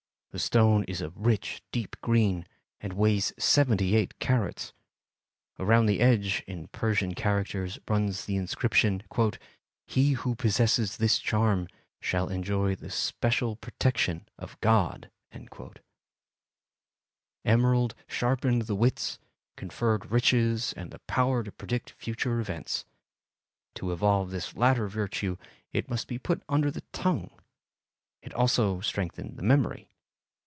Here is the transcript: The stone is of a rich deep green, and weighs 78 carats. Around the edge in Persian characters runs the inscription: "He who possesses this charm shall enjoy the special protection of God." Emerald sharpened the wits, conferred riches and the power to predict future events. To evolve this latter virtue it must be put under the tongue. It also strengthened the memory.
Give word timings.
The 0.31 0.39
stone 0.39 0.85
is 0.85 1.01
of 1.01 1.17
a 1.17 1.19
rich 1.19 1.61
deep 1.73 1.97
green, 1.99 2.47
and 2.79 2.93
weighs 2.93 3.33
78 3.37 4.17
carats. 4.19 4.71
Around 5.59 5.87
the 5.87 5.99
edge 5.99 6.41
in 6.47 6.69
Persian 6.69 7.13
characters 7.15 7.77
runs 7.89 8.23
the 8.23 8.37
inscription: 8.37 9.03
"He 9.85 10.13
who 10.13 10.35
possesses 10.35 10.95
this 10.95 11.19
charm 11.19 11.67
shall 11.99 12.29
enjoy 12.29 12.75
the 12.75 12.89
special 12.89 13.57
protection 13.57 14.25
of 14.39 14.57
God." 14.61 15.11
Emerald 17.43 17.93
sharpened 18.07 18.61
the 18.61 18.75
wits, 18.75 19.19
conferred 19.57 20.11
riches 20.13 20.73
and 20.77 20.91
the 20.91 20.99
power 21.07 21.43
to 21.43 21.51
predict 21.51 21.89
future 21.91 22.39
events. 22.39 22.85
To 23.75 23.91
evolve 23.91 24.31
this 24.31 24.55
latter 24.55 24.87
virtue 24.87 25.35
it 25.73 25.89
must 25.89 26.07
be 26.07 26.17
put 26.17 26.41
under 26.47 26.71
the 26.71 26.83
tongue. 26.93 27.31
It 28.21 28.33
also 28.33 28.79
strengthened 28.79 29.35
the 29.35 29.43
memory. 29.43 29.89